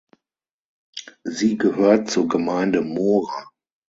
Sie 1.25 1.59
gehört 1.59 2.09
zur 2.09 2.27
Gemeinde 2.27 2.81
Mora. 2.81 3.51